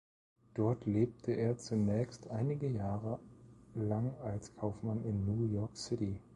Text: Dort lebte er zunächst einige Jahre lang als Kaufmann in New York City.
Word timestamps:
Dort 0.55 0.87
lebte 0.87 1.33
er 1.33 1.59
zunächst 1.59 2.31
einige 2.31 2.67
Jahre 2.67 3.19
lang 3.75 4.17
als 4.23 4.51
Kaufmann 4.55 5.03
in 5.05 5.27
New 5.27 5.45
York 5.53 5.77
City. 5.77 6.19